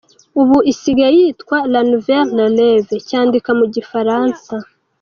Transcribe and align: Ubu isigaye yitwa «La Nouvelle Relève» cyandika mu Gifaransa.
Ubu 0.41 0.57
isigaye 0.71 1.13
yitwa 1.21 1.57
«La 1.73 1.81
Nouvelle 1.91 2.29
Relève» 2.39 2.89
cyandika 3.07 3.49
mu 3.59 3.65
Gifaransa. 3.73 4.55